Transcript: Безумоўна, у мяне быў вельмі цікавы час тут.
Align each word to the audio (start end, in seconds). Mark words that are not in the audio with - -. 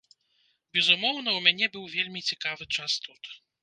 Безумоўна, 0.77 1.35
у 1.37 1.45
мяне 1.49 1.71
быў 1.79 1.85
вельмі 1.95 2.27
цікавы 2.29 2.63
час 2.77 2.91
тут. 3.07 3.21